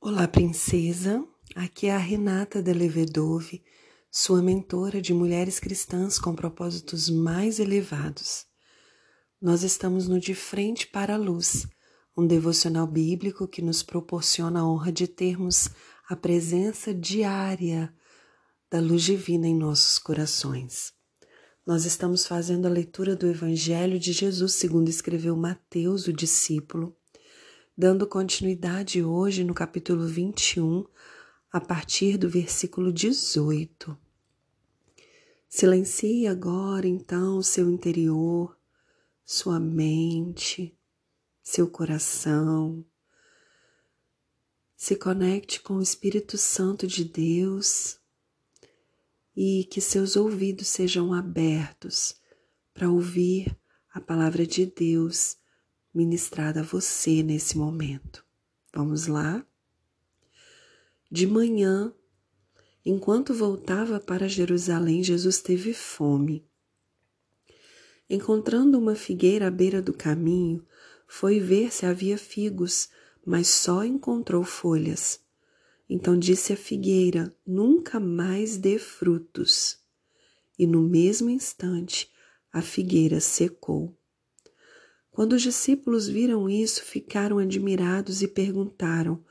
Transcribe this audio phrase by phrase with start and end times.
[0.00, 1.22] Olá, princesa.
[1.54, 3.62] Aqui é a Renata Delevedove,
[4.10, 8.46] sua mentora de mulheres cristãs com propósitos mais elevados.
[9.38, 11.66] Nós estamos no De Frente para a Luz,
[12.16, 15.68] um devocional bíblico que nos proporciona a honra de termos
[16.08, 17.94] a presença diária
[18.70, 20.94] da luz divina em nossos corações.
[21.66, 26.96] Nós estamos fazendo a leitura do Evangelho de Jesus, segundo escreveu Mateus, o discípulo
[27.76, 30.84] dando continuidade hoje no capítulo 21,
[31.50, 33.96] a partir do versículo 18.
[35.48, 38.56] Silencie agora então o seu interior,
[39.24, 40.76] sua mente,
[41.42, 42.84] seu coração.
[44.76, 47.98] Se conecte com o Espírito Santo de Deus
[49.34, 52.16] e que seus ouvidos sejam abertos
[52.74, 53.56] para ouvir
[53.94, 55.38] a palavra de Deus
[55.94, 58.24] ministrada a você nesse momento.
[58.74, 59.44] Vamos lá?
[61.10, 61.92] De manhã,
[62.84, 66.46] enquanto voltava para Jerusalém, Jesus teve fome.
[68.08, 70.66] Encontrando uma figueira à beira do caminho,
[71.06, 72.88] foi ver se havia figos,
[73.24, 75.20] mas só encontrou folhas.
[75.88, 79.78] Então disse a figueira: Nunca mais dê frutos.
[80.58, 82.10] E no mesmo instante
[82.50, 83.94] a figueira secou.
[85.12, 89.22] Quando os discípulos viram isso, ficaram admirados e perguntaram: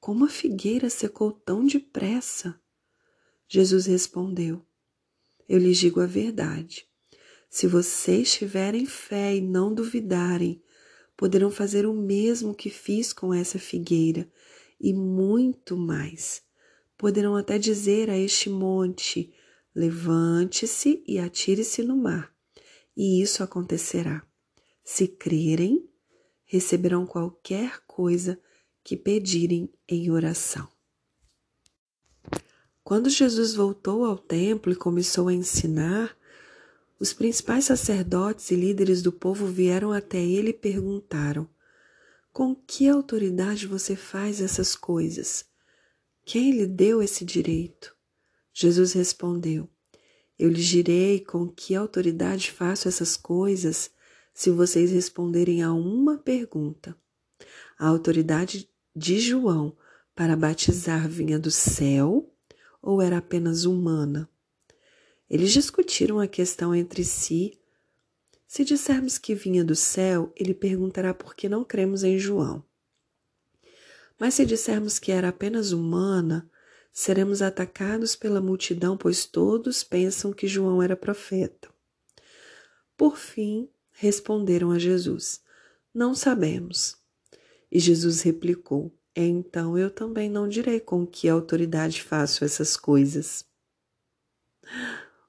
[0.00, 2.58] Como a figueira secou tão depressa?
[3.46, 4.64] Jesus respondeu:
[5.46, 6.88] Eu lhes digo a verdade.
[7.50, 10.62] Se vocês tiverem fé e não duvidarem,
[11.14, 14.26] poderão fazer o mesmo que fiz com essa figueira
[14.80, 16.42] e muito mais.
[16.96, 19.34] Poderão até dizer a este monte:
[19.74, 22.34] Levante-se e atire-se no mar,
[22.96, 24.25] e isso acontecerá.
[24.88, 25.90] Se crerem,
[26.44, 28.40] receberão qualquer coisa
[28.84, 30.68] que pedirem em oração.
[32.84, 36.16] Quando Jesus voltou ao templo e começou a ensinar,
[37.00, 41.50] os principais sacerdotes e líderes do povo vieram até ele e perguntaram:
[42.32, 45.44] Com que autoridade você faz essas coisas?
[46.24, 47.92] Quem lhe deu esse direito?
[48.54, 49.68] Jesus respondeu:
[50.38, 53.90] Eu lhe direi com que autoridade faço essas coisas
[54.36, 56.94] se vocês responderem a uma pergunta.
[57.78, 59.74] A autoridade de João
[60.14, 62.30] para batizar vinha do céu
[62.82, 64.28] ou era apenas humana?
[65.28, 67.58] Eles discutiram a questão entre si.
[68.46, 72.62] Se dissermos que vinha do céu, ele perguntará por que não cremos em João.
[74.20, 76.46] Mas se dissermos que era apenas humana,
[76.92, 81.70] seremos atacados pela multidão, pois todos pensam que João era profeta.
[82.98, 85.40] Por fim, responderam a Jesus:
[85.92, 86.96] Não sabemos.
[87.70, 93.44] E Jesus replicou: Então eu também não direi com que autoridade faço essas coisas.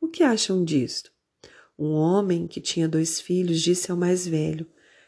[0.00, 1.10] O que acham disto?
[1.78, 4.66] Um homem que tinha dois filhos disse ao mais velho: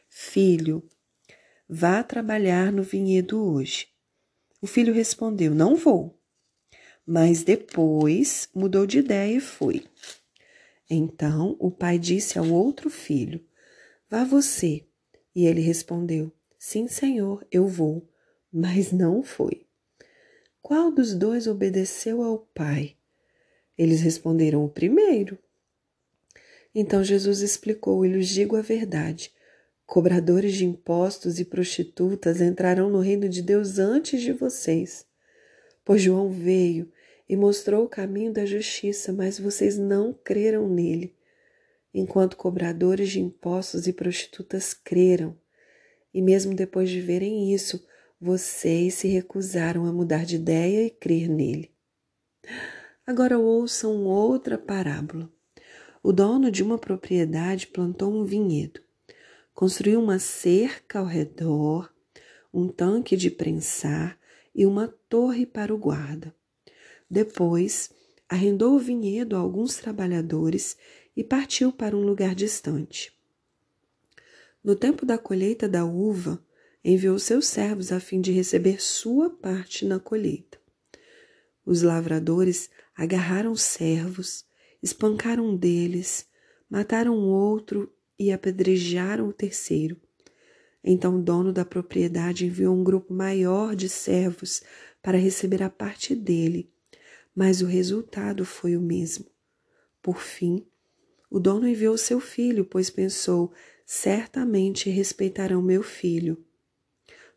[0.08, 0.82] Filho,
[1.68, 3.88] vá trabalhar no vinhedo hoje.
[4.60, 6.18] O filho respondeu: Não vou.
[7.04, 9.84] Mas depois mudou de ideia e foi.
[10.94, 13.42] Então o pai disse ao outro filho:
[14.10, 14.84] Vá você.
[15.34, 18.06] E ele respondeu: Sim, senhor, eu vou.
[18.52, 19.64] Mas não foi.
[20.60, 22.94] Qual dos dois obedeceu ao pai?
[23.76, 25.38] Eles responderam: O primeiro.
[26.74, 29.32] Então Jesus explicou: E lhes digo a verdade.
[29.86, 35.06] Cobradores de impostos e prostitutas entrarão no reino de Deus antes de vocês.
[35.86, 36.92] Pois João veio
[37.32, 41.16] e mostrou o caminho da justiça, mas vocês não creram nele,
[41.94, 45.34] enquanto cobradores de impostos e prostitutas creram.
[46.12, 47.82] E mesmo depois de verem isso,
[48.20, 51.70] vocês se recusaram a mudar de ideia e crer nele.
[53.06, 55.32] Agora ouçam outra parábola.
[56.02, 58.78] O dono de uma propriedade plantou um vinhedo,
[59.54, 61.90] construiu uma cerca ao redor,
[62.52, 64.18] um tanque de prensar
[64.54, 66.34] e uma torre para o guarda.
[67.12, 67.90] Depois,
[68.26, 70.78] arrendou o vinhedo a alguns trabalhadores
[71.14, 73.12] e partiu para um lugar distante.
[74.64, 76.42] No tempo da colheita da uva,
[76.82, 80.58] enviou seus servos a fim de receber sua parte na colheita.
[81.66, 84.46] Os lavradores agarraram servos,
[84.82, 86.26] espancaram um deles,
[86.66, 90.00] mataram outro e apedrejaram o terceiro.
[90.82, 94.62] Então o dono da propriedade enviou um grupo maior de servos
[95.02, 96.71] para receber a parte dele
[97.34, 99.26] mas o resultado foi o mesmo.
[100.00, 100.66] Por fim,
[101.30, 103.52] o dono enviou seu filho, pois pensou:
[103.86, 106.44] certamente respeitarão meu filho.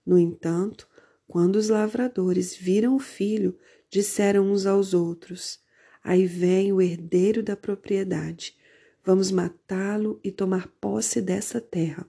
[0.06, 0.88] No entanto,
[1.28, 3.58] Quando os lavradores viram o filho,
[3.90, 5.60] disseram uns aos outros:
[6.04, 8.56] Aí vem o herdeiro da propriedade.
[9.04, 12.08] Vamos matá-lo e tomar posse dessa terra.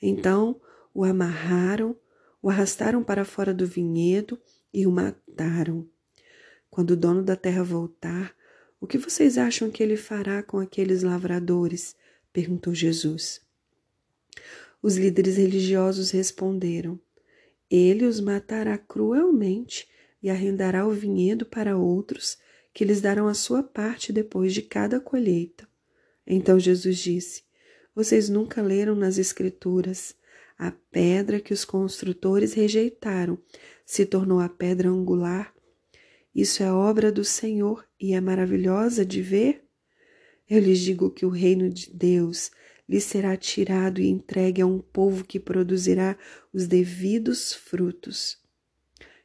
[0.00, 0.60] Então
[0.94, 1.96] o amarraram,
[2.42, 4.38] o arrastaram para fora do vinhedo
[4.72, 5.88] e o mataram.
[6.70, 8.34] Quando o dono da terra voltar,
[8.80, 11.96] o que vocês acham que ele fará com aqueles lavradores?
[12.32, 13.40] perguntou Jesus.
[14.80, 17.00] Os líderes religiosos responderam:
[17.70, 19.88] Ele os matará cruelmente
[20.22, 22.38] e arrendará o vinhedo para outros,
[22.72, 25.66] que lhes darão a sua parte depois de cada colheita.
[26.24, 27.42] Então Jesus disse:
[27.94, 30.14] Vocês nunca leram nas Escrituras
[30.56, 33.38] a pedra que os construtores rejeitaram
[33.86, 35.54] se tornou a pedra angular
[36.40, 39.64] isso é obra do Senhor e é maravilhosa de ver?
[40.48, 42.52] Eu lhes digo que o reino de Deus
[42.88, 46.16] lhe será tirado e entregue a um povo que produzirá
[46.52, 48.38] os devidos frutos.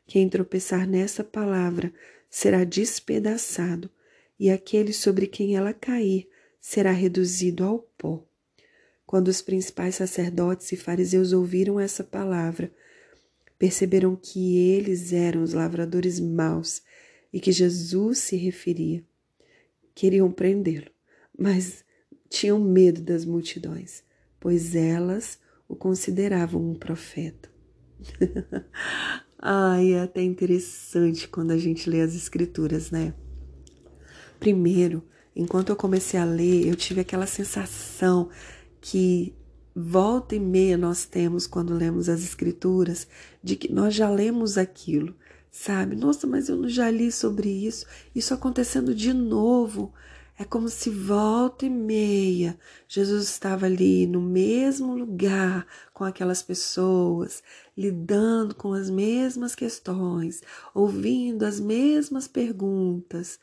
[0.07, 1.93] Quem tropeçar nessa palavra
[2.31, 3.91] será despedaçado,
[4.39, 6.27] e aquele sobre quem ela cair
[6.59, 8.25] será reduzido ao pó.
[9.05, 12.73] Quando os principais sacerdotes e fariseus ouviram essa palavra,
[13.59, 16.81] perceberam que eles eram os lavradores maus
[17.33, 19.03] e que Jesus se referia.
[19.95, 20.91] Queriam prendê-lo,
[21.37, 21.83] mas
[22.29, 24.03] tinham medo das multidões,
[24.39, 27.49] pois elas o consideravam um profeta.
[29.39, 33.13] Ai, é até interessante quando a gente lê as escrituras, né?
[34.39, 35.03] Primeiro,
[35.35, 38.29] enquanto eu comecei a ler, eu tive aquela sensação
[38.79, 39.35] que
[39.75, 43.07] volta e meia nós temos quando lemos as escrituras
[43.43, 45.15] de que nós já lemos aquilo,
[45.53, 45.95] sabe?
[45.95, 47.85] Nossa, mas eu já li sobre isso.
[48.13, 49.93] Isso acontecendo de novo.
[50.37, 52.57] É como se volta e meia
[52.87, 57.43] Jesus estava ali no mesmo lugar com aquelas pessoas,
[57.77, 60.41] lidando com as mesmas questões,
[60.73, 63.39] ouvindo as mesmas perguntas,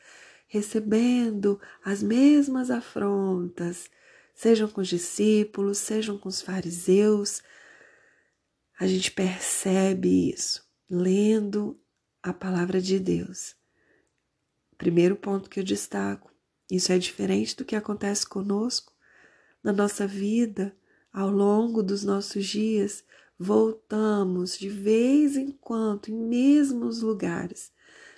[0.47, 3.89] recebendo as mesmas afrontas,
[4.35, 7.41] sejam com os discípulos, sejam com os fariseus.
[8.77, 11.80] A gente percebe isso lendo
[12.23, 13.55] a palavra de Deus.
[14.77, 16.31] Primeiro ponto que eu destaco:
[16.69, 18.93] isso é diferente do que acontece conosco
[19.63, 20.75] na nossa vida,
[21.11, 23.03] ao longo dos nossos dias.
[23.37, 27.71] Voltamos de vez em quando em mesmos lugares.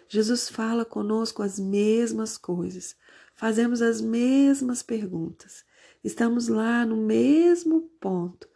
[0.09, 2.95] Jesus fala conosco as mesmas coisas,
[3.35, 5.65] fazemos as mesmas perguntas,
[6.03, 8.47] estamos lá no mesmo ponto.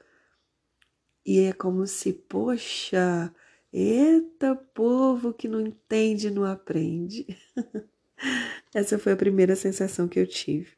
[1.26, 3.34] E é como se, poxa,
[3.79, 7.27] Eita, povo que não entende, não aprende.
[8.74, 10.71] Essa foi a primeira sensação que eu tive.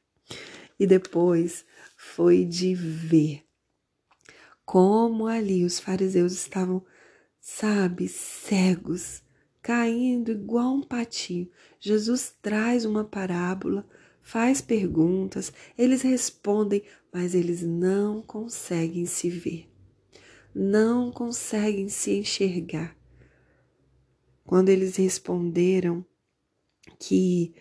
[0.77, 1.65] E depois
[1.95, 3.45] foi de ver
[4.65, 6.85] como ali os fariseus estavam,
[7.39, 9.23] sabe, cegos,
[9.61, 11.49] caindo igual um patinho.
[11.79, 13.87] Jesus traz uma parábola,
[14.21, 19.68] faz perguntas, eles respondem, mas eles não conseguem se ver
[20.53, 22.95] não conseguem se enxergar.
[24.45, 26.03] Quando eles responderam
[26.97, 27.53] que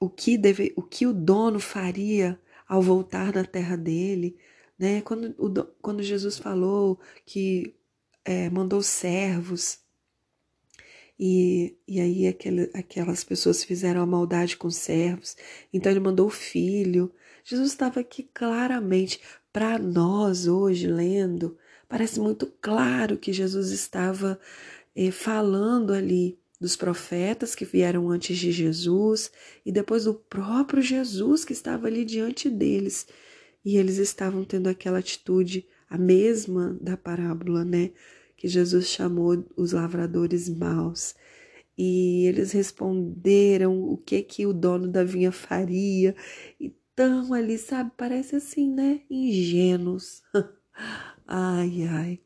[0.00, 4.36] o que, deve, o, que o dono faria ao voltar na terra dele,
[4.78, 5.00] né?
[5.02, 7.74] Quando, o, quando Jesus falou que
[8.24, 9.78] é, mandou servos
[11.18, 15.36] e, e aí aquele, aquelas pessoas fizeram a maldade com os servos,
[15.72, 17.12] então ele mandou o filho.
[17.44, 19.20] Jesus estava aqui claramente
[19.54, 21.56] para nós hoje lendo,
[21.94, 24.36] Parece muito claro que Jesus estava
[24.96, 29.30] eh, falando ali dos profetas que vieram antes de Jesus
[29.64, 33.06] e depois do próprio Jesus que estava ali diante deles.
[33.64, 37.92] E eles estavam tendo aquela atitude, a mesma da parábola, né?
[38.36, 41.14] Que Jesus chamou os lavradores maus.
[41.78, 46.14] E eles responderam o que que o dono da vinha faria.
[46.60, 47.92] E tão ali, sabe?
[47.96, 49.02] Parece assim, né?
[49.10, 50.22] Ingênuos.
[51.26, 52.20] Ai, ai,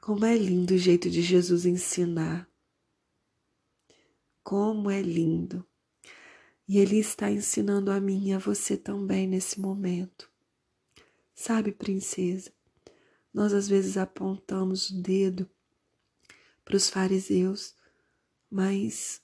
[0.00, 2.48] como é lindo o jeito de Jesus ensinar.
[4.42, 5.66] Como é lindo.
[6.68, 10.30] E Ele está ensinando a mim e a você também nesse momento.
[11.34, 12.52] Sabe, princesa,
[13.32, 15.50] nós às vezes apontamos o dedo
[16.64, 17.74] para os fariseus,
[18.50, 19.20] mas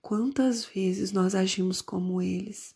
[0.00, 2.74] quantas vezes nós agimos como eles?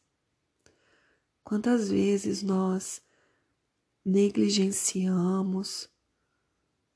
[1.46, 3.00] Quantas vezes nós
[4.04, 5.88] negligenciamos,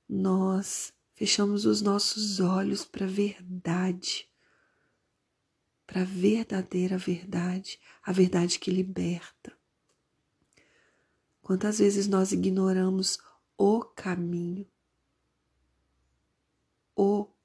[0.09, 4.28] nós fechamos os nossos olhos para a verdade,
[5.87, 9.57] para a verdadeira verdade, a verdade que liberta.
[11.40, 13.21] Quantas vezes nós ignoramos
[13.57, 14.66] o caminho?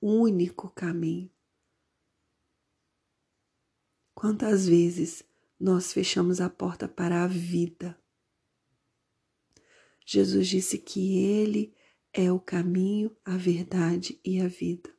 [0.01, 1.29] único caminho.
[4.15, 5.24] Quantas vezes
[5.59, 7.97] nós fechamos a porta para a vida?
[10.05, 11.75] Jesus disse que Ele
[12.13, 14.93] é o caminho, a verdade e a vida.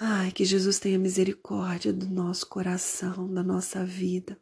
[0.00, 4.40] Ai, que Jesus tenha misericórdia do nosso coração, da nossa vida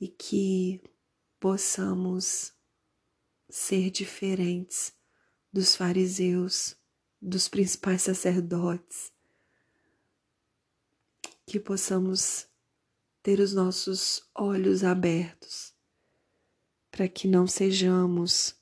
[0.00, 0.80] e que
[1.40, 2.52] possamos
[3.48, 4.92] ser diferentes
[5.52, 6.76] dos fariseus,
[7.20, 9.10] dos principais sacerdotes,
[11.46, 12.48] que possamos
[13.22, 15.72] ter os nossos olhos abertos
[16.90, 18.60] para que não sejamos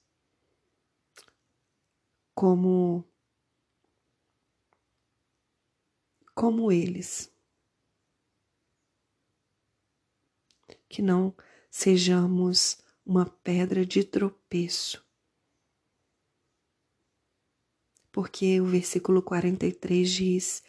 [2.35, 3.09] como
[6.35, 7.33] como eles.
[10.89, 11.35] Que não
[11.71, 15.05] sejamos uma pedra de tropeço.
[18.13, 20.63] Porque o versículo 43 diz: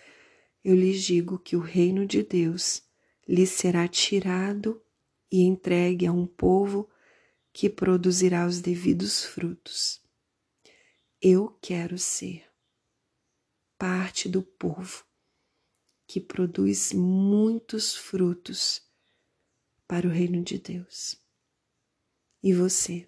[0.65, 2.81] Eu lhes digo que o reino de Deus
[3.27, 4.84] lhes será tirado
[5.31, 6.89] e entregue a um povo
[7.53, 10.01] que produzirá os devidos frutos.
[11.22, 12.50] Eu quero ser
[13.77, 15.05] parte do povo
[16.07, 18.81] que produz muitos frutos
[19.88, 21.15] para o reino de Deus.
[22.41, 23.07] E você?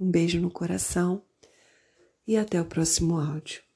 [0.00, 1.22] Um beijo no coração
[2.26, 3.69] e até o próximo áudio.